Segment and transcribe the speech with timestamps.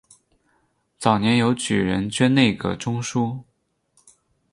[0.97, 3.43] 早年由举人捐内阁中书。